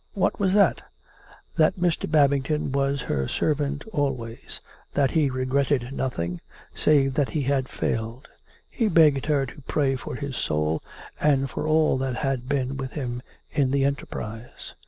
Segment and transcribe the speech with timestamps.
[0.15, 0.81] "What was that?""...
[1.59, 2.09] That Mr.
[2.09, 4.59] Babington was her servant always;
[4.95, 6.41] that he regretted nothing,
[6.73, 8.27] save that he had failed.
[8.67, 10.81] He begged her to pray for his soul,
[11.19, 14.73] and for all that had been with him in the enterprise."